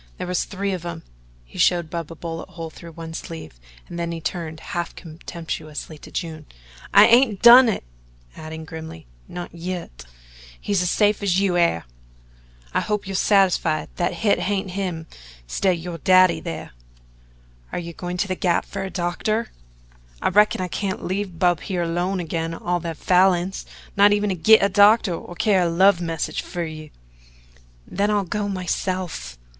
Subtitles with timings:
[0.17, 1.03] There was three of 'em."
[1.45, 5.99] He showed Bub a bullet hole through one sleeve and then he turned half contemptuously
[5.99, 6.47] to June:
[6.91, 7.83] "I hain't done it"
[8.35, 10.05] adding grimly "not yit.
[10.59, 11.85] He's as safe as you air.
[12.73, 15.05] I hope you're satisfied that hit hain't him
[15.45, 16.71] 'stid o' yo' daddy thar."
[17.71, 19.51] "Are you going to the Gap for a doctor?"
[20.19, 24.35] "I reckon I can't leave Bub here alone agin all the Falins not even to
[24.35, 26.89] git a doctor or to carry a love message fer you."
[27.85, 29.37] "Then I'll go myself."